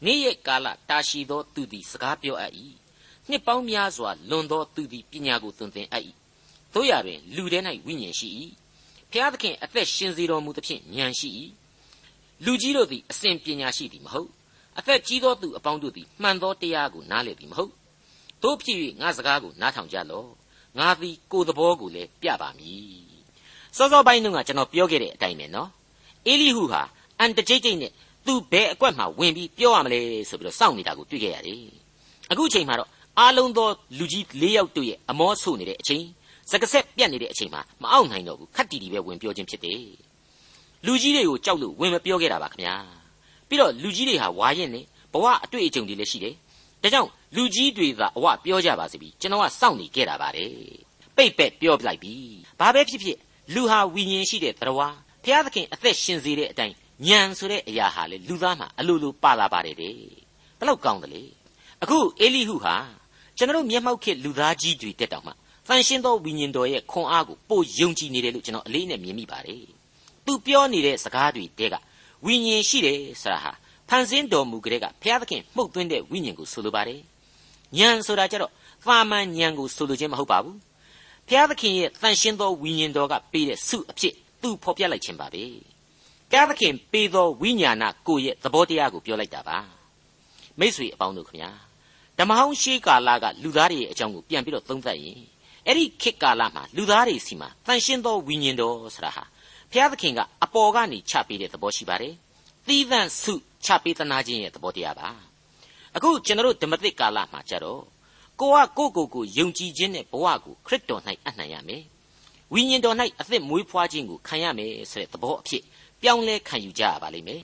[0.06, 2.54] နေ့ရက်ကာလတာရှည်သောသူသည်စကားပြောအပ်၏
[3.30, 6.04] နှစ်ပေါင်းများစွာလွန်သောသူသည်ပညာကိုသွန်သင်အပ်၏
[6.74, 8.30] တို့ရတွင်လူထဲ၌ဝိညာဉ်ရှိ၏
[9.12, 11.30] ဖျားသခင်အသက်ရှင်စေတော်မူသဖြင့်ဉာဏ်ရှိ၏
[12.46, 14.30] လူကြီးတို့သည်အစဉ်ပညာရှိသည်မဟုတ်
[14.80, 17.72] အသက်ကြီးသောသူအပေါင်းတို့သည်မှန်သောတရားကိုနားလည်သည်မဟုတ်
[18.44, 20.30] တို့ဖြစ်၍ငါစကားကိုနားထောင်ကြလော့
[20.80, 23.04] ငါသည်ကိုယ်သဘောကိုလည်းပြပါမည်
[23.78, 25.70] စောစောပိုင်းတုန်းကကျွန်တော်ပြောခဲ့တဲ့အတိုင်းပဲနော်
[26.28, 26.82] အေလိဟုဟာ
[27.20, 27.92] အန်တကြိတ်ကြိတ်နဲ့
[28.26, 30.00] သူဘယ်အကွက်မှာဝင်ပြီးပြောရမလဲ
[30.30, 31.64] ဆိုပြီးတော့စောင့်နေတာကိုတွေ့ခဲ့ရတယ်
[32.32, 32.90] အခုချိန်မှာတော့
[33.20, 36.06] အားလုံးသောလူကြီး၄ယောက်တို့ရဲ့အမောဆို့နေတဲ့အချိန်
[36.52, 39.84] စကဆက်ပြတ်နေတဲ့အချိန်မှာမအောင်နိုင်တော့ဘူးခက်တီတီပဲဝင်ပြောခြင်းဖြစ်တယ်
[40.86, 42.76] လူကြီးတွေကိုကြောက်လို့ဝင်မပြောခဲ့တာပါခင်ဗျာ
[43.48, 44.82] ပြီးတော့လူကြီးတွေဟာဝါရင်နေ
[45.14, 46.34] ဘဝအတွေ့အကြုံတွေလည်းရှိတယ်
[46.84, 50.54] ဒါကြောင့်လူကြီးတွေသာအဝပြောကြပါစေပြီကျွန်တော်ကစောင့်နေခဲ့တာပါတယ်
[51.16, 52.14] ပိတ်ပက်ပြောပြလိုက်ပြီ
[52.60, 53.18] ဘာပဲဖြစ်ဖြစ်
[53.54, 54.88] လူဟာဝိညာဉ်ရှိတဲ့တရားဘု
[55.32, 56.76] ရားသခင်အသက်ရှင်စေတဲ့အတိုင်း
[57.08, 59.94] ညံဆိုတဲ့အရာဟာလေလူသားမှာအလိုလိုပါလာပါတယ်တဲ့
[60.58, 61.24] ဘယ်လောက်ကောင်းတယ်လေ
[61.84, 62.76] အခုအေလိဟုဟာ
[63.38, 65.32] ကျွန်တော်မျက်မှောက်ခေလူသားကြီးတွေတက်တောင်မှ
[65.68, 69.64] တန်ရှင်းသောဝိညာဉ်တော်ရဲ့ခွန်အားကိုပို့ယုံကြည်နေတယ်လို့ကျွန်တော်အလေးနဲ့မြင်မိပါတယ်
[70.26, 71.76] သူပြောနေတဲ့စကားတွေတဲက
[72.26, 73.52] ဝိညာဉ်ရှိတယ်ဆိုတာဟာ
[73.90, 77.02] ဖန်ဆင်းတော်မူကြတဲ့ကဘုရားသခင်မှုတ်သွင်းတဲ့ဝိညာဉ်ကိုဆိုလိုပါတယ်
[77.78, 78.52] ဉာဏ်ဆိုတာကြတော့
[78.86, 80.58] သာမန်ဉာဏ်ကိုဆိုလိုခြင်းမဟုတ်ပါဘူး
[81.28, 85.44] ဘုရားသခင်ရဲ့တန်ရှင်းသောဝိညာဉ်တော်ကပေးတဲ့ဆုအဖြစ်သူဖော်ပြလိုက်ခြင်းပါပဲ
[86.32, 89.58] ဘုရားသခင်ပေးသောဝိညာဏကိုရဲ့သဘောတရားကိုပြောလိုက်တာပါ
[90.60, 91.52] မိษွေအပေါင်းတို့ခင်ဗျာ
[92.18, 95.20] ဓမ္မဟောင်းရှေးကာလကလူသားတွေရဲ့အကြောင်းကိုပြန်ပြီးတော့သုံးသပ်ရင်
[95.68, 99.24] အဲ့ဒီခေတ်ကာလမှာလူသားတွေစီမှာတန်ရှင်းသောဝိညာဉ်တော်ဆိုတာဟာ
[99.72, 102.14] ဘုရားသခင်ကအပေါ်ကနေချပေးတဲ့သဘောရှိပါတယ်
[102.68, 103.34] သီးသန့်ဆု
[103.66, 105.08] ချပေးသနာခြင်းရဲ့သဘောတရားပါ
[105.96, 107.82] အခုကျွန်တော်တို့ဓမ္မသစ်ကာလမှာကြတော့
[108.40, 111.84] ကိုကကိုကိုကိုယုံကြည်ခြင်းနဲ့ဘဝကိုခရစ်တော်၌အနှံ့ရမယ်
[112.54, 115.64] ဝိညာဉ်တော်၌အသက်မွေးဖွားခြင်းကိုခံရမယ်ဆိုတဲ့သဘောအဖြစ်
[116.02, 117.42] ပြောင်းလဲခံယူကြရပါလိမ့်မယ်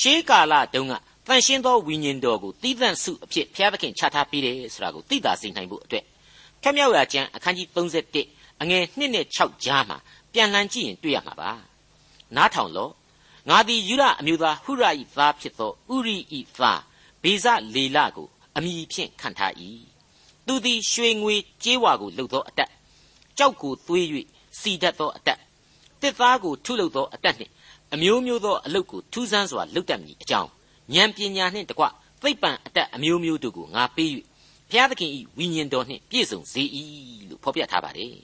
[0.00, 0.94] ရှေးကာလတုန်းက
[1.26, 6.04] တန်ရှင်းသောဝိညာဉ်တော်ကိုတည်တံ့စုအဖြစ်ဘုရားသခင်ချထားပေးတယ်ဆိုတာကိုသိတာသိနိုင်ဖို့အတွက်
[6.66, 7.68] ခက်မြောက်ရာကျမ်းအခန်းကြီး
[8.14, 9.96] 31အငယ်1နဲ့6ကြားမှာ
[10.32, 11.50] ပြန်လှန်ကြည့်ရင်တွေ့ရမှာပါ
[12.36, 12.92] နားထောင်လော့
[13.48, 14.84] ငါသည်ယူရအမျိုးသားဟုရ၏
[15.16, 16.16] သားဖြစ်သောဥရိ၏
[16.56, 16.80] သား
[17.22, 19.52] ဘေဇလေလကိုအမိဖြင့်ခံထား၏
[20.46, 22.70] သူသည်ရွှေငွေကြေးဝါကိုလှုပ်သောအတက်
[23.38, 24.06] ကြောက်ကိုသွေး၍
[24.60, 25.38] စီတတ်သောအတက်
[26.00, 27.52] တစ်သားကိုထုလုပ်သောအတက်နှင့်
[27.94, 30.50] အမျိုးမျိုးသောအလုတ်ကိုထူးဆန်းစွာလုပ်တတ်မည်အကြောင်း
[30.94, 31.84] ဉာဏ်ပညာနှင့်တကွ
[32.22, 34.10] သိပ္ပံအတက်အမျိုးမျိုးတို့ကိုငါပေး၍
[34.70, 36.62] ဘုရားသခင်၏ဝိညာဉ်တော်နှင့်ပြည့်စုံစေ၏
[37.28, 38.14] လို့ဖော်ပြထားပါတယ်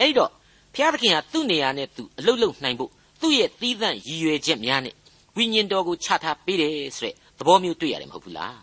[0.00, 0.30] အဲ့တော့
[0.74, 2.90] ဘုရားသခင်ဟာသူ့နေရာနဲ့သူအလုတ်လုတ်နိုင်ဖို့
[3.20, 4.94] သူ့ရဲ့သီးသန့်ရည်ရွယ်ချက်များနဲ့
[5.36, 8.58] ဝိညာဉ်တော်ကိုချထားပေးတယ်ဆိုတဲ့သဘောမျိုးတွေ့ရတယ်မဟုတ်ဘူးလား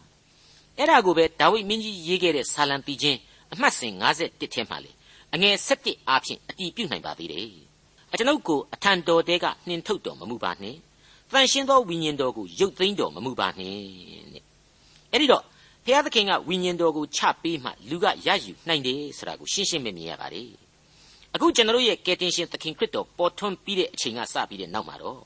[0.77, 3.19] အဲ့ဒါကိုပဲဒါဝိမင်းကြီးရေးခဲ့တဲ့ဆာလံတီချင်း
[3.53, 4.91] အမှတ်စဉ်51ထဲမှာလေ
[5.33, 7.49] အငယ်7အားဖြင့်အတီးပြုတ်နိုင်ပါသေးတယ်
[8.11, 10.79] အကျွန်ုပ်ကိုအထံတော်တဲကနှင်ထုတ်တော်မမူပါနှင့်
[11.31, 13.81] တန်ရှင်းသောဝိညာဉ်တော်ကိုရုပ်သိမ်းတော်မမူပါနှင့်
[14.33, 14.43] တဲ့
[15.11, 15.43] အဲ့ဒီတော့
[15.85, 20.49] ဘုရားသခင်ကဝိညာဉ်တော်ကိုချပေးမှလူကရယူနိုင်တယ်ဆိုတာကိုရှင်းရှင်းပဲမြင်ရပါတယ်
[21.35, 25.21] အခုကျွန်တော်ရဲ့ကယ်တင်ရှင်သခင်ခရစ်တော်ပေါ်ထွန်းပြီးတဲ့အချိန်ကစပြီးတဲ့နောက်မှာတော့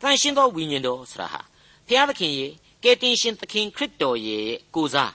[0.00, 1.40] တန်ရှင်းသောဝိညာဉ်တော်ဆိုတာဟာ
[1.86, 2.52] ဘုရားသခင်ရဲ့
[2.84, 5.12] ကယ်တင်ရှင်သခင်ခရစ်တော်ရဲ့ကိုစား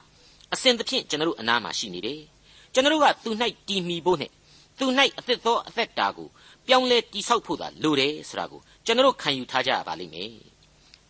[0.52, 2.20] အစဉ်သဖြင့်ကျွန်တော်တို့အနားမှာရှိနေတယ်
[2.72, 3.30] ကျွန်တော်တို့ကသူ၌
[3.68, 4.30] တည်မီဖို့နဲ့
[4.78, 4.86] သူ၌
[5.18, 6.28] အသက်သောအသက်တာကို
[6.66, 10.30] ပြောင်းလဲတိဆောက်ဖို့သာလိုတယ်ဆိုတာကိုကျွန်တော်ခံယူထားကြရပါလိမ့်မယ်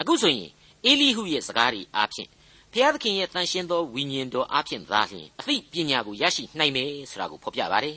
[0.00, 0.50] အခုဆိုရင်
[0.85, 2.29] အေလိဟုရဲ့စကားတွေအားဖြင့်
[2.76, 7.97] ဘုရားသခင်ရဲ့တန်ရှင်းသောဝိညာဉ်တော်အားဖြင့်သာလျှင်အသိပညာကိုရရှိနိုင်မယ်ဆိုတာကိုဖော်ပြပါတယ်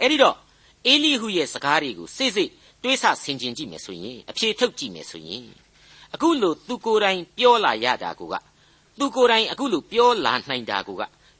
[0.00, 0.36] အဲ့ဒီတော့
[0.86, 2.50] အေလိဟုရဲ့စကားတွေကိုစိတ်စိတ်
[2.82, 5.44] တွေးဆဆင်ခြင်ကြည့်မယ်ဆိုရင်အဖြေထုတ်ကြည့်မယ်ဆိုရင်
[6.14, 8.22] အခုလိုသူကိုယ်တိုင်ပြောလာရတာက
[8.98, 10.94] သူကိုယ်တိုင်အခုလိုပြောလာနိုင်တာကဘု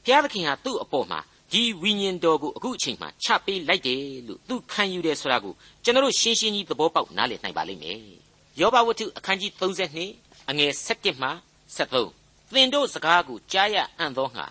[0.09, 1.19] ရားသခင်ဟာသူ့အပေါ်မှာ
[1.51, 5.53] ဒီဝိညာဉ်တော်ကိုအခုအချိန်မှချပေးလိုက်တယ်လို့သူခံယူတယ်ဆိုတာကို
[5.83, 7.99] ကျွန်တော်ရှင်းရှင်းကြီးသဘောပေါက်နားလည်နိုင်ပါလိမ့်မယ်။
[8.59, 11.29] ယောဘဝတ္ထုအခန်းကြီး32အငယ်7မှ
[11.77, 14.46] 73 သင်တို့စကားကိုကြားရအံ့သောငါ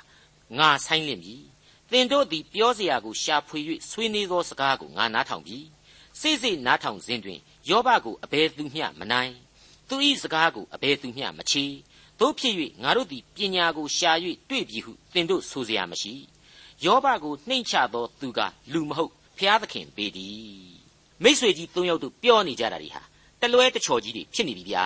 [0.58, 1.36] ငါဆိုင်လင့်ပြီ။
[1.92, 5.60] သင်တို့သည်ပြောเสียကိုရှာဖွေ၍ဆွေးနွေးသောစကားကိုငါနားထောင်ပြီ။
[6.20, 7.40] စိတ်စိတ်နားထောင်စဉ်တွင်
[7.70, 9.34] ယောဘကိုအဘယ်သူမျှမနိုင်
[9.88, 11.66] သူ၏စကားကိုအဘယ်သူမျှမချေ
[12.20, 14.12] တို့ဖြစ်၍ငါတို့သည်ပညာကိုရှာ၍
[14.50, 16.14] တွေ့ပြီဟုသင်တို့ဆိုเสียမရှိ
[16.86, 18.40] ယောဘကိုနှိမ့်ချသောသူက
[18.74, 20.76] လူမဟုတ်ဖျားသခင်ပေတည်း
[21.24, 23.02] မိษွေကြီး၃ယောက်တို့ပြောနေကြတာဒီဟာ
[23.42, 24.86] တလွဲတချော်ကြီးတွေဖြစ်နေပြီဗျာ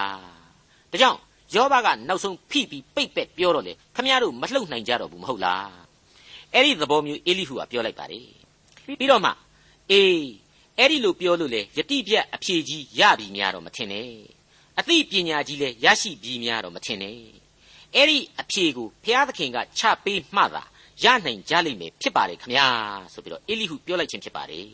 [0.91, 1.19] ဒါကြောင့်
[1.54, 5.70] ယောဘကနောက်ဆုံးဖိပြီးပိတ်ပက်ပြောတော့လေခမရတို့မလှုပ်နိုင်ကြတော့ဘူးမဟုတ်လား
[6.54, 8.28] အဲ့ဒီသဘောမျိုးအေလိဟုကပြောလိုက်ပါတယ်
[8.98, 9.30] ပြီးတော့မှ
[9.90, 10.24] အေး
[10.78, 14.10] အဲ့ဒီလိုပြောလို့လေယတိပြတ်အဖြေကြီးရပြီများတော့မထင်နဲ့
[14.78, 17.18] အသိပညာကြီးလည်းရရှိပြီများတော့မထင်နဲ့
[17.94, 20.62] အဲ့ဒီအဖြေကိုဘုရားသခင်ကချပေးမှသာ
[21.04, 22.66] ရနိုင်ကြလိမ့်မယ်ဖြစ်ပါတယ်ခမညာ
[23.12, 24.68] ဆိုပြီးတော့အေလိဟုပြောလိုက်ခြင်းဖြစ်ပါတယ်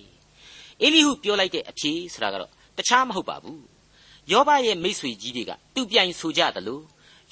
[0.83, 3.63] အေလိဟုပြောလိုက်တဲ့အဖြေဆိုတာကတော့တခြားမဟုတ်ပါဘူး
[4.33, 6.81] ယောဘရဲ့မိษွေကြီးတွေကသူ့ပြိုင်ဆိုကြသလို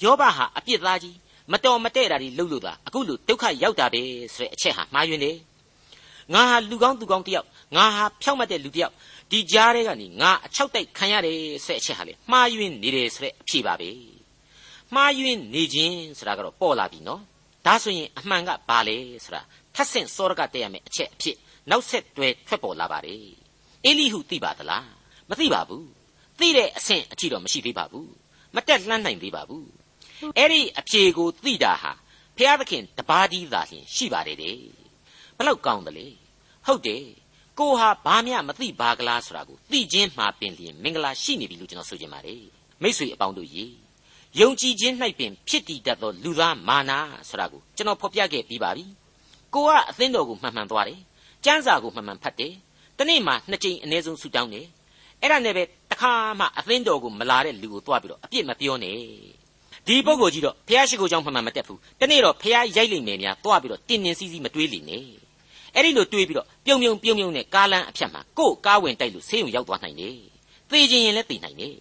[0.03, 1.15] ယောဘဟာအပြစ်သားကြီး
[1.51, 4.01] မတော်မတဲ့တာတွေလှုပ်လို့သာအခုလိုဒုက္ခရောက်တာပဲ
[4.35, 5.37] ဆိုတဲ့အချက်ဟာမှားယွင်းတယ်
[6.33, 8.93] ငါဟာလူကောင်းသူကောင်းတယောက်ငါဟာဖြောက်မှတ်တဲ့လူတယောက်
[9.31, 13.89] ဒီကြားထဲကနေငါအချောက်တိုက်ခံရတယ်ဆိုတဲ့အချက်ဟာလေမှားယွင်းနေတယ်ဆိုတဲ့အဖြေပါပဲ
[14.95, 17.21] မှားယွင်းနေခြင်းဆိုတာကတော့ပေါ်လာပြီနော်
[17.65, 19.41] ဒါဆိုရင်အမှန်ကဘာလဲဆိုတာ
[19.75, 21.37] ထပ်ဆင့်စောရကတက်ရမယ်အချက်အဖြစ်
[21.69, 23.19] နောက်ဆက်တွဲထွက်ပေါ်လာပါတယ်
[23.85, 24.87] အေလိဟုသိပါသလား
[25.29, 25.94] မသိပါဘူး
[26.39, 28.11] သိတဲ့အဆင့်အထိတော့မရှိသေးပါဘူး
[28.55, 29.67] မတက်လှမ်းနိုင်သေးပါဘူး
[30.37, 31.91] အဲ့ဒီအဖြေကိုသိတာဟာ
[32.37, 34.57] ဖျားသခင်တပါးတည်းသာလျှင်ရှိပါတယ်တဲ့
[35.37, 36.07] ဘလောက်ကောင်းသလဲ
[36.65, 37.03] ဟုတ်တယ်
[37.59, 42.43] ကိုဟာဘာမှမသိပါကလားဆိုတာကိုသိချင်းမှပင်လျင်မင်္ဂလာရှိနေပြီလို့ကျွန်တော်ဆိုချင်ပါတယ်
[42.81, 43.65] မိษွေအပေါင်းတို့ရေ
[44.39, 46.97] ယုံကြည်ခြင်း၌ပင်ဖြစ်တည်တတ်သောလူသားမာနာ
[47.29, 48.85] ဆိုတာကိုကျွန်တော်ဖော်ပြခဲ့ပြီးပါပြီ
[49.53, 50.99] ကိုကအသင်းတော်ကိုမှန်မှန်သွားတယ်
[51.45, 52.53] ကျမ်းစာကိုမှန်မှန်ဖတ်တယ်
[52.97, 54.67] တနေ့မှနှစ်ကြိမ်အနည်းဆုံးဆူတောင်းတယ်
[55.21, 58.97] အဲ့ဒါနဲ့ပဲတ ခါမှအသင်းတော်ကိုမလာတဲ့လူကိုသွားပြီးတော့အပြစ်မပြောနဲ့
[59.87, 65.03] ဒီပုဂ္ဂိုလ်ကြီးတော့ဖះရှိခိုးကြောင့်မှန်မှန်မတက်ဘူးတနေ့တော့ဖះရိုက်လိမ့်မယ်များသွားပြီးတော့တင်းတင်းစီးစီးမတွေးလိမ့်နဲ့
[65.75, 70.17] အဲ့ဒီလိုတွေးပြီးတော့ပြုံပြုံပြုံပြုံနဲ့ကားလန်းအဖြတ်မှာကို့ကားဝင်တိုက်လို့ဆေးရုံရောက်သွားနိုင်တယ်
[70.69, 71.75] သေခြင်းရင်လည်းသေနိုင်တယ်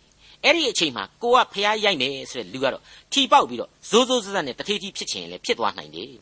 [0.44, 6.12] အဲ့ဒီအချိန်မှာကိုကဖះရိုက်မယ်ဆိုတဲ့လူကတော့ထီပေါက်ပြီးတော့ဇိုးဇိုးစစနဲ့တထေးကြီးဖြစ်ခြင်းလည်းဖြစ်သွားနိုင်တယ်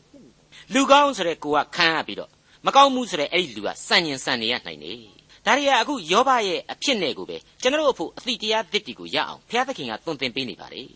[0.73, 2.29] လူကောင်းဆိုတဲ့ကိုကခမ်းရပြီးတော့
[2.65, 4.99] မကောင်းမှုဆိုတဲ့အဲ့ဒီလူကစံញင်စံနေရနိုင်တယ်
[5.45, 10.87] ဒါရီကအခုယောဘရဲ့အဖြစ်နဲ့ကိုပဲကျွန်တော်တို့အဖို့အသည့်တရားသစ်တီကိုရအောင်ဘုရားသခင်ကသွန်သင်ပေးနေပါတယ်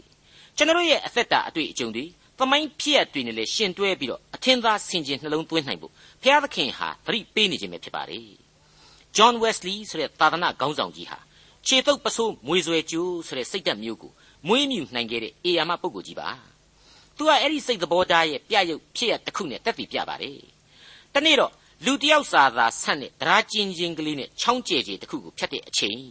[0.57, 2.05] ကျွန်တော်ရဲ့အသက်တာအတွေ့အကြုံတွေ
[2.39, 5.91] သမိုင်းဖြစ်ရတွေနဲ့လည်းရှင်တွဲပြီးတော့အထင်သာဆင်ခြင်နှလုံးသွင်းနိုင်ဖို့
[6.23, 8.27] ဘုရားသခင်ဟာသတိပေးနေခြင်းပဲဖြစ်ပါတယ်
[9.15, 11.17] ဂျွန်ဝက်စလီဆိုတဲ့သာသနာခေါင်းဆောင်ကြီးဟာ
[11.67, 14.11] ခြေတုပ်ပစိုးမွေဆွဲကျိုးဆိုတဲ့စိတ်ဓာတ်မျိုးကို
[14.47, 16.29] မွေးမြူနိုင်ခဲ့တဲ့အေယာမပုဂ္ဂိုလ်ကြီးပါ
[17.17, 20.39] သူကအဲ့ဒီစိတ်သဘောထားရဲ့ပြရုပ်ဖြစ်ရတစ်ခုနဲ့တက်တည်ပြပါတယ်
[21.13, 21.51] တနေ့တော့
[21.85, 26.01] လူတယောက်စာသာဆန့်တဲ့တရားကျင်ချင်းကလေးနဲ့ချောင်းကျဲကျဲတစ်ခုကိုဖြတ်တဲ့အချိန်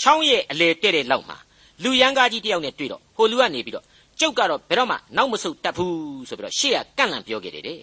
[0.00, 1.38] ချောင်းရဲ့အလေတဲ့တဲ့လောက်မှာ
[1.82, 3.84] လူရန်ကားကြီးတယောက်နဲ့တွေ့တော့ဟိုလူကနေပြီးတော့
[4.20, 7.80] ကျုပ်ကတော့ဘယ်တော့မှနောက်မဆုတ်တတ်ဘူးဆိုပြီးတော့ရှေ့ကကန့်လန့်ပြောခဲ့တယ်တဲ့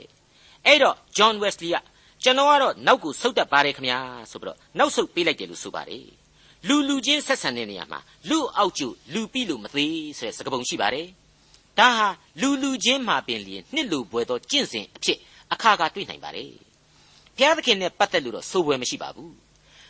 [0.66, 1.78] အဲ့တော့ John Wesley က
[2.24, 4.00] ကျွန်တော်ကတော့နောက်ကိုဆုတ်တတ်ပါတယ်ခင်ဗျာ
[4.32, 6.06] ဆိုပြီးတော့နောက်ဆုတ်ပေးလိုက်တယ်လို့ဆိုပါတယ်
[6.68, 11.08] လူလူချင်းဆက်ဆံတဲ့နေရာမှာလူအောက်ကျလူပြီလို့မသေးဆိုတဲ့စကားပုံရှိပါတယ်
[11.80, 12.08] ဒါဟာ
[12.42, 15.20] လူလူချင်းမှာပင်လျင်နှစ်လူပွဲသောကျင့်စဉ်အဖြစ်
[15.54, 16.52] အခါကတွေ့နိုင်ပါတယ်
[17.38, 19.34] ဘုရားသခင်နဲ့ပတ်သက်လို့တော့စိုးပွဲမရှိပါဘူး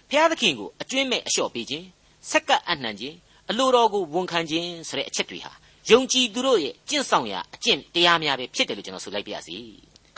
[0.09, 1.85] ဘုရားသခင်ကိုအကျွင်းမဲ့အလျှော့ပေးခြင်း
[2.29, 3.15] ဆက်ကပ်အနှံခြင်း
[3.49, 5.51] အလိုတော်ကိုဝန်ခံခြင်းဆိုတဲ့အချက်တွေဟာ
[5.89, 9.57] ယုံကြည်သူတို့ရဲ့ကျင့်ဆောင်ရာအကျင့်တရားများပဲဖြစ်တယ်လို့ကျွန်တော်ဆိုလိုက်ပါရစေ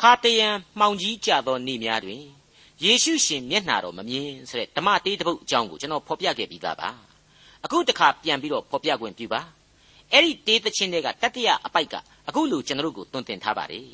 [0.01, 0.47] ခါတယံ
[0.79, 2.21] မှောင်ကြီးကြသောနေ့များတွင်
[2.83, 6.89] ယေရှုရှင်မျက်နှာတော်မမြင်ဆိုတဲ့ဓမ္မတေးတစ်ပုဒ်အကြောင်းကိုကျွန်တော်ဖော်ပြခဲ့ပြီးသားပါ
[7.65, 9.41] အခုတခါပြန်ပြီးတော့ဖော်ပြခွင့်ပြုပါ
[10.11, 11.95] အဲ့ဒီတေးသချင်းတွေကတတိယအပိုက်က
[12.27, 13.87] အခုလိုကျွန်တော်တို့ကိုတွင်တင်ထားပါတယ်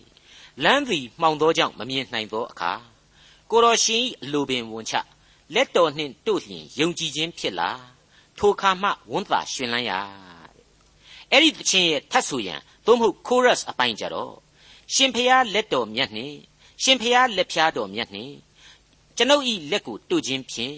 [0.63, 2.71] လမ်းသည်မှောင်သောကြောင့်မမြင်နိုင်သောအခါ
[3.51, 4.95] ကိုတော်ရှင်အလိုပင်ဝန်ချ
[5.53, 7.69] လက်တော်နှင့်တို့လျင်ယုံကြည်ခြင်းဖြစ်လာ
[8.37, 9.91] ထိုခါမှဝန်သာရှင်လန်းရ
[11.31, 14.33] အဲ့ဒီသချင်းရဲ့ထတ်ဆိုရန်သို့မဟုတ် chorus အပိုင်းကြတော့
[14.93, 16.37] ရှင်ဖျားလက်တော်မြတ်နှင့်
[16.83, 18.35] ရှင်ဖျားလက်ဖျားတော်မြတ်နှင့်
[19.17, 20.77] ကျွန်ုပ်ဤလက်ကိုတို့ခြင်းဖြင့်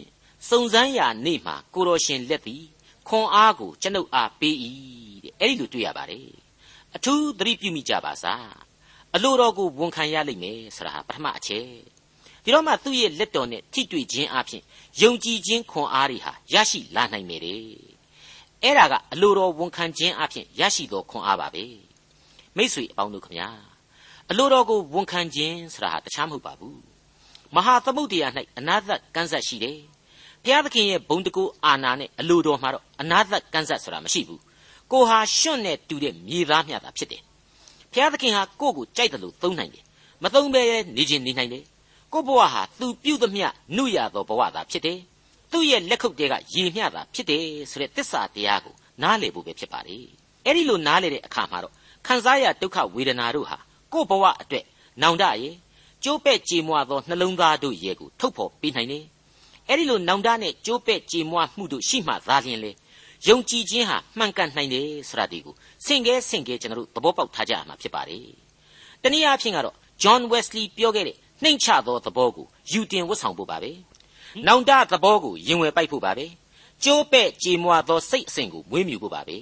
[0.50, 2.64] စုံစမ်းရာနေ့မှာကိုတော်ရှင်လက်သည်
[3.08, 4.56] ခွန်အားကိုကျွန်ုပ်အားပေး၏
[5.24, 6.30] တဲ့အဲ့ဒီလိုတွေ့ရပါတယ်
[6.96, 8.48] အထူးသတိပြုမိကြပါစား
[9.16, 11.93] အလိုတော်ကိုဝန်ခံရလိမ့်မယ်ဆိုတာဟာပထမအချက်
[12.44, 14.64] ဒီတော့မှသူ့ရဲ့လက်တော်နဲ့ထိတွေ့ခြင်းအပြင်
[15.02, 17.60] ယုံကြည်ခြင်းခွန်အားတွေဟာရရှိလာနိုင်မယ်တဲ့
[18.64, 21.66] အဲ့ဒါကအလိုတော်ဝန်ခံခြင်းအပြင်ရရှိသောခွန်အားပါပဲ
[22.58, 23.50] မိษွေအပေါင်းတို့ခမညာ
[24.32, 26.80] အလိုတော်ကိုဝန်ခံခြင်းဆိုတာဟာတခြားမဟုတ်ပါဘူး
[27.56, 28.28] မဟာသမုဒ္ဒရာ၌
[28.58, 29.78] အနာသက်ကန့်ဆက်ရှိတယ်
[30.44, 34.42] ဘုရားသခင်ရဲ့ဘုံတကူအာနာနဲ့အလိုတော်မှာတော့အနာသက်ကန့်ဆက်ဆိုတာမရှိဘူး
[34.92, 37.22] ကိုဟာရှွန့်နဲ့တူတဲ့မြေသားမျှတာဖြစ်တယ်
[37.92, 39.84] ဘုရားသခင်ဟာကိုယ့်ကိုကြိုက်တယ်လို့သုံးနိုင်တယ်
[40.24, 40.64] မသုံးဘဲ
[40.96, 41.64] နေခြင်းနေနိုင်တယ်
[42.14, 45.00] ကိုယ့်ဘဝဟာသူပြုသမျှနှုရသောဘဝသာဖြစ်တယ်
[45.52, 49.98] သူ့ရဲ့လက်ခုပ်တဲကရေမျှတာဖြစ်တယ်ဆိုတဲ့သစ္စာတရားကိုနားလည်ဖို့ပဲဖြစ်ပါလေ
[50.46, 51.74] အဲ့ဒီလိုနားလည်တဲ့အခါမှာတော့
[52.08, 53.58] ခံစားရဒုက္ခဝေဒနာတို့ဟာ
[53.94, 54.66] ကိုယ့်ဘဝအတွက်
[55.02, 55.56] နောင်တရဲ့
[56.04, 59.06] ကျိုးပဲ့ကြေမွသောနှလုံးသားတို့ရဲ့ကိုထုတ်ဖော်ပေးနိုင်တယ်
[59.68, 62.72] အဲ့ဒီလိုနောင်တနဲ့ကြိုးပဲ့ကြေမွမှုတို့ရှိမှသာလျှင်လေ
[63.28, 65.54] ယုံကြည်ခြင်းဟာမှန်ကန်နိုင်တယ်ဆိုတာဒီကို
[65.86, 68.28] စင်ကဲစင်ကဲကျွန်တော်တို့သဘောပေါက်ထားကြရမှာဖြစ်ပါတယ်
[69.04, 73.72] တနည်းအားဖြင့်ကတော့ John Wesley ပြောခဲ့တဲ့ နှိမ့်ချသောသဘောကိုယူတင်ဝတ်ဆောင်ဖို့ပါပဲ
[74.48, 76.26] နောင်တသဘောကိုရင်ဝယ်ပိုက်ဖို့ပါပဲ
[76.84, 79.38] ကျိုးပဲ့ကြေမွသောစိတ်အစဉ်ကိုမွေးမြူဖို့ပါပဲ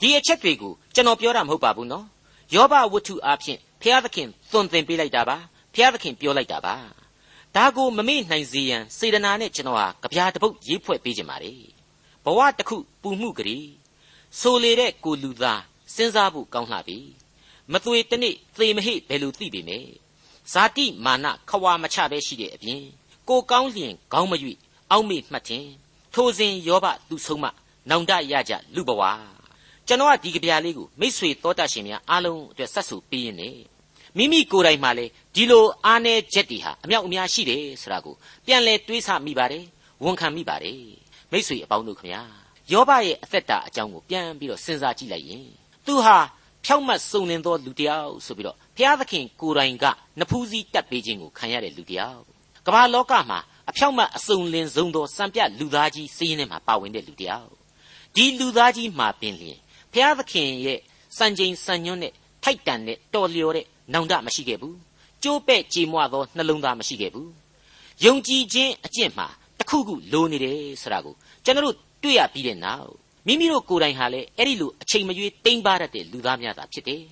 [0.00, 2.06] ဒီအချက်တွေကိုကျွန်တော်ပြောတာမဟုတ်ပါဘူးနော်
[2.54, 5.36] ယောဘဝတ္ထုအားဖြင့်ဖျားသခင်သွန်သင်ပေးလိုက်တာပါ
[5.74, 6.74] ဖျားသခင်ပြောလိုက်တာပါ
[7.56, 11.52] ဒါကိုမမေ့နိုင်စေရန်စေတနာနဲ့ကျွန်တော်ဟာကြပြားတစ်ပုတ်ရေးဖွဲ့ပေးခြင်းပါလေ
[12.24, 13.68] ဘဝတစ်ခုပူမှုကလေး
[14.40, 15.62] ဆိုလေတဲ့ကိုလူသား
[15.94, 16.98] စဉ်းစားဖို့ကောင်းလှပြီ
[17.72, 19.86] မသွေတနေ့သေမဟိဘယ်လိုသိပေမဲ့
[20.52, 22.82] ဇာတိမာနခဝါမချပဲရှိတဲ့အပြင်
[23.28, 24.52] ကိုကောင်းလျင်ခေါင်းမရွေ
[24.90, 25.66] အောက်မေ့မှတ်တင်
[26.14, 27.44] ထိုစဉ်ယောဘသူဆုံးမ
[27.90, 29.02] နောင်တရကြလူဘဝ
[29.86, 33.50] ကျွန်တော်ကဒီကြပြလေးကိုမိษွေတော်တတ်ရှင်များအားလုံးအတွက်ဆက်ဆူပေးရင်းနေ
[34.16, 38.14] မိမိကိုယ်တိုင်မှလည်းဒီလိုအားနည်းချက်တွေဟာအမြောက်အများရှိတယ်ဆိုတာကို
[38.46, 39.64] ပြန်လဲတွေးဆမိပါတယ်
[40.04, 40.80] ဝန်ခံမိပါတယ်
[41.32, 42.22] မိษွေအပေါင်းတို့ခင်ဗျာ
[42.72, 45.46] ယောဘရဲ့အသက်တာအကြောင်းကိုပြန်ပြီးတော့စဉ်းစားကြည့်လိုက်ရင်
[45.86, 46.16] သူဟာ
[46.66, 49.84] ဖြောက်မတ်စုံလင်သောလူတစ်ယောက်ဆိုပြီးတော့ဘုရားသခင်ကိုယ်တိုင်က
[50.20, 52.22] နဖူးစည်းတက်ပေးခြင်းကိုခံရတဲ့လူတစ်ယောက်
[52.66, 53.38] ကမ္ဘာလောကမှာ
[53.70, 57.50] အဖြောက်မတ်အစုံလင်ဆုံးသောစံပြလူသားကြီးစည်ရင်ထဲမှာပါဝင်တဲ့လူတစ်ယောက်
[58.14, 59.58] ဒီလူသားကြီးမှာပင်လျင်
[59.92, 60.78] ဘုရားသခင်ရဲ့
[61.18, 62.12] စံချိန်စံညွှန်းနဲ့
[62.44, 64.76] ထိုက်တန်တဲ့တော်လျော်တဲ့နောင်တမရှိခဲ့ဘူး
[65.22, 67.30] ကျိုးပဲ့ကြေမွသောနှလုံးသားမရှိခဲ့ဘူး
[68.04, 69.26] ယုံကြည်ခြင်းအကျင့်မှာ
[69.58, 72.90] တခုခုလိုနေတယ်ဆိုတာကိုကျွန်တော်တို့တွေ့ရပြီးတဲ့နောက်
[73.26, 77.02] မိမိတို့ကိုယ်တိုင်ဟာလည်းအဲ့ဒီလိုအချိန်မရွေးတိမ်ပါတတ်တဲ့လူသားများသာဖြစ်တယ်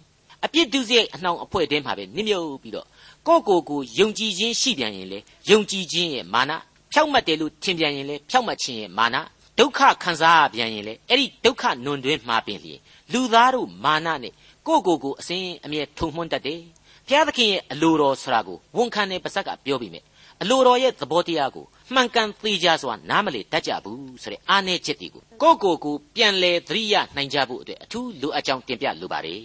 [0.44, 2.86] အပြစ်ဒုစရိုက်အနှောင်အဖွဲ့တင်းမှာပဲနစ်မြုပ်ပြီးတော့
[3.26, 5.18] ကိုယ့်ကိုယ်ကိုယုံကြည်ခြင်းရှိပြန်ရင်လေ
[5.50, 6.52] ယုံကြည်ခြင်းရဲ့မာန
[6.92, 9.16] ဖြောက်မှတ်တယ်လို့ထင်ပြန်ရင်လေဖြောက်မှတ်ခြင်းရဲ့မာန
[9.58, 12.80] ဒုက္ခခံစားရပြန်ရင်လေအဲ့ဒီဒုက္ခနွန်တွင်းမှာပင်လျင်
[13.12, 14.32] လူသားတို့မာနနဲ့
[14.66, 16.60] ကိုယ့်ကိုယ်ကိုအစဉ်အမြဲထုံမှန်းတတ်တယ်
[17.08, 20.00] ဘုရားသခင်ရဲ့အလိုတော်ဆိုတာကိုဝန်ခံတဲ့ပါဇက်ကပြောပြီးမြဲ
[20.42, 29.41] အလိုတော်ရဲ့သဘောတရားကို မှန်ကန်သေးကြစွာနားမလည်တတ်ကြဘူးဆိုတဲ့အားနည်းချက်တွေကိုကိုယ့်ကိုယ်ကိုပြန်လဲသတိရနိုင်ကြဖို့အတွက်အထူးလိုအပ်ကြောင်းတင်ပြလိုပါတယ်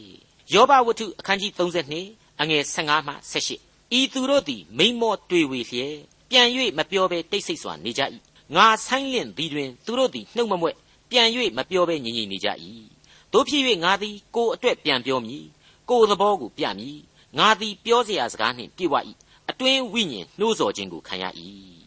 [0.52, 5.96] ယောဘဝတ္ထုအခန်းကြီး32အငယ်15မှ18ဤသူတို့သည်မိမောတွေ့ဝေလျက်
[6.30, 8.02] ပြန်၍မပြောဘဲတိတ်ဆိတ်စွာနေကြ၏
[8.56, 10.74] ငါဆိုင်းလင့်သည်တွင်သူတို့သည်နှုတ်မမွဲ့
[11.10, 12.48] ပြန်၍မပြောဘဲငြိမ်ငြိမ်နေကြ၏
[13.32, 15.44] တို့ဖြစ်၍ငါသည်ကိုယ်အတွက်ပြန်ပြောမည်
[15.90, 16.98] ကိုယ်သဘောကိုပြမည်
[17.38, 18.94] ငါသည်ပြောเสียစကားနှင့်ပြည့်ဝ၏
[19.50, 21.24] အတွင်းဝိညာဉ်နှိုးဆော်ခြင်းကိုခံရ၏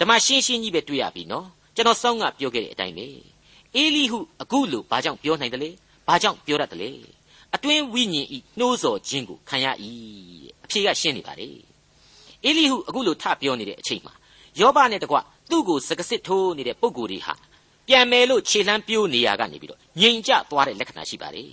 [0.00, 3.06] ဓမ္မရှင်းရှင်းကြီးပဲတွေ့ရပြီနော်ကျွန်တော်စောင်းကပြောခဲ့တဲ့အတိုင်းပဲ
[3.76, 5.70] အေလိဟုအခုလိုဘာကြောင့်ပြောနိုင်တယ်လဲ
[6.08, 6.90] ဘာကြောင့်ပြောတတ်တယ်လဲ
[7.54, 9.66] အတွင်းဝိညာဉ်ဤနှိုးဆော်ခြင်းကိုခံရ၏
[10.64, 11.48] အဖြေကရှင်းနေပါလေ
[12.44, 14.14] အေလိဟုအခုလိုထပြောနေတဲ့အချိန်မှာ
[14.60, 15.16] ယောဘနဲ့တကွ
[15.50, 17.34] သူ့ကိုစကစစ်ထိုးနေတဲ့ပုံကိုယ်တွေဟာ
[17.88, 21.50] ပြန်မယ်လို့ခြေလှမ်းပြိုးနေရကနေပြီးတော့ငြိမ်ကျသွားတဲ့လက္ခဏာရှိပါတယ်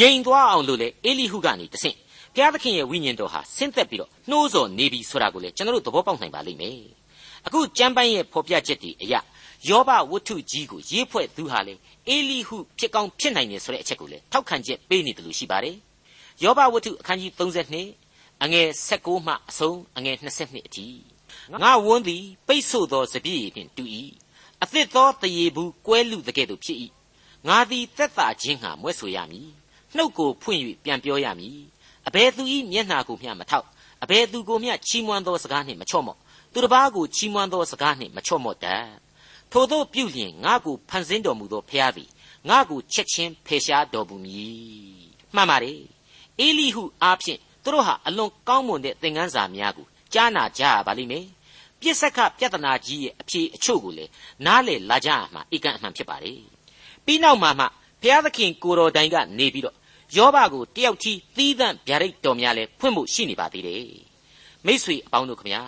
[0.00, 1.96] ငြိမ်သွားအောင်လို့လေအေလိဟုကနေတဆင့်
[2.34, 6.78] ဘုရားသခင်ရဲ့ဝိညာဉ်တော်ဟာဆင်းသက်ပြီးတော့နှိုးဆော်နေပြီဆိုတာကိုလေကျွန်တော်တို့သဘောပေါက်နိုင်ပါလိမ့်မယ်
[7.46, 9.14] အခုကျမ်းပိုင်းရဲ့ဖော်ပြချက်တွေအရ
[9.68, 11.74] ယောဘဝတ္ထုကြီးကိုရေးဖွဲ့သူဟာလေ
[12.08, 15.76] အေလိဟုဖြစ်ကောင်းဖြစ်နိုင်တယ်ဆိုတဲ့အချက်ကိုလေထောက်ခံချက်ပေးနေတယ်လို့ရှိပါတယ်
[16.42, 20.86] ယောဘဝတ္ထုအခန်းကြီး32အငယ်16မှအဆုံးအငယ်22အထိ
[21.62, 23.84] ငါဝန်းသည်ပိတ်ဆို့သောစပြည့်ဖြင့်တူ၏
[24.62, 26.78] အသစ်သောတရေဘူးကွဲလူတကဲ့သို့ဖြစ်၏
[27.48, 29.48] ငါသည်သက်သာခြင်းငှာမွဲ့ဆိုရမည်
[29.96, 31.58] နှုတ်ကိုဖွင့်၍ပြန်ပြောရမည်
[32.08, 33.66] အဘယ်သူ၏မျက်နှာကိုမျှမထောက်
[34.02, 36.18] အဘယ်သူကိုမျှချီးမွမ်းသောစကားနှင့်မချော့မော့
[36.52, 38.86] သူတစ်ပါးကိုချီးမွမ်းသောစကားနှင့်မချော့မော့တတ်
[39.52, 42.10] ထို့သောပြုလျင်ငါကိုဖန်ဆင်းတော်မူသောဖျားသည်
[42.48, 45.80] ငါကိုချက်ချင်းဖယ်ရှားတော်မူမည်မှန်ပါတယ်
[46.38, 51.26] အေလိဟုအားဖြင့်သူတို့ဟာအလွန်ကောင်းမွန်တဲ့သင်ခန်းစာများကိုကြားနာကြရပါလိမ့်မယ်
[51.80, 54.10] ပြစ္ဆကပြဿနာကြီးရဲ့အဖြေအချို့ကိုလည်း
[54.46, 56.32] နားလည်လာကြရမှာအကန့်အမှန်ဖြစ်ပါလေ
[57.04, 57.66] ပြီးနောက်မှာမှ
[58.02, 59.76] ဘုရားသခင်ကိုတော်တိုင်ကနေပြီးတော့
[60.16, 63.86] ယောဘကိုတယောက်ကြီးသီးသန့်ဗျာဒိတ်တော်များလဲဖွင့်ဖို့ရှိနေပါသေးတယ်
[64.66, 65.62] မိษွေအပေါင်းတို့ခမညာ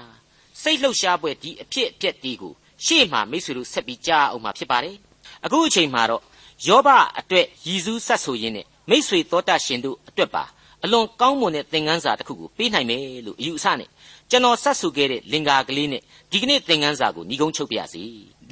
[0.63, 2.53] စိတ်လှုပ်ရှားပွဲဒီအဖြစ်အပျက်ဒီကို
[2.85, 4.97] ရှေ့မှာမိษွေတို့ဆက်ပြီးကြားအောင်မှာဖြစ်ပါတယ်
[5.45, 6.23] အခုအချိန်မှာတော့
[6.67, 6.89] ယောဘ
[7.19, 10.45] အတွက်ရည်စူးဆက်ဆိုရင်းနဲ့မိษွေသောတရှင်တို့အတွက်ပါ
[10.85, 13.89] အလွန်ကောင်းမွန်တဲ့သင်ခန်းစာတစ်ခုကိုပေးနိုင်မယ်လို့အယူအဆနဲ့
[14.31, 18.03] ကျွန်တော်ဆက်ဆိုခဲ့တဲ့လင်္ကာကလေးနဲ့ဒီကနေ့သင်ခန်းစာကိုညီကုန်းချုပ်ပြရစီ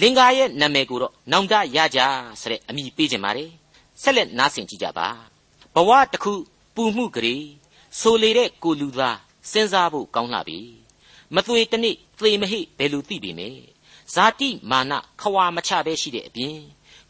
[0.00, 2.00] လင်္ကာရဲ့နာမည်ကိုတော့နောင်တရကြ
[2.40, 3.50] ဆိုတဲ့အမည်ပေးခြင်းပါတယ်
[4.02, 5.08] ဆက်လက်နားဆင်ကြကြပါ
[5.74, 6.32] ဘဝတစ်ခု
[6.74, 7.44] ပူမှုကလေး
[8.00, 9.18] ဆိုလေတဲ့ကိုလူသား
[9.50, 10.60] စဉ်းစားဖို့ကောင်းလှပြီ
[11.34, 13.48] မသွေတနေ့သေမဟိဘယ်လိုသိပြီမဲ
[14.14, 16.58] ဇာတိမာနခွာမချပဲရှိတဲ့အပြင်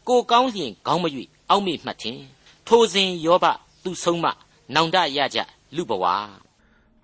[0.07, 1.05] ကိုကောင်းလျင်ခေါင်းမ၍
[1.49, 2.19] အောက်မေ့မှတ်တင်
[2.67, 3.45] ထိုစဉ်ယောဘ
[3.83, 4.25] သူဆုံးမ
[4.73, 5.39] နောင်တရကြ
[5.75, 6.05] လူဘဝ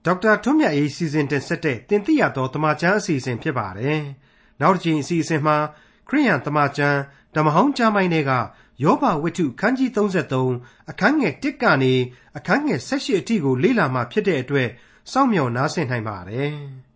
[0.05, 4.01] ဒေါက်တာထွန်းမြတ်အေးစီစဉ်တင်ဆက်တဲ့တင်ပြတော်တမချန်းအစီအစဉ်ဖြစ်ပါတယ်
[4.61, 5.57] နောက်တစ်ချိန်အစီအစဉ်မှာ
[6.09, 6.99] ခရိယန်တမချန်း
[7.35, 8.31] ဓမ္မဟောင်းကျမ်းပိုင်းတွေက
[8.83, 9.89] ယောဘဝတ္ထုခန်းကြီး
[10.39, 11.93] 33အခန်းငယ်1ကနေ
[12.37, 14.69] အခန်းငယ်18အထိကိုလေ့လာမှဖြစ်တဲ့အတွက်
[15.11, 16.53] စောင့်မျှော်နားဆင်နိုင်ပါတယ်။